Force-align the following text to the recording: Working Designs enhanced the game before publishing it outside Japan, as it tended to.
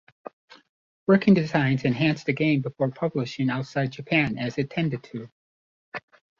Working 1.05 1.35
Designs 1.35 1.85
enhanced 1.85 2.25
the 2.25 2.33
game 2.33 2.61
before 2.61 2.89
publishing 2.89 3.49
it 3.49 3.51
outside 3.51 3.91
Japan, 3.91 4.39
as 4.39 4.57
it 4.57 4.71
tended 4.71 5.03
to. 5.03 5.29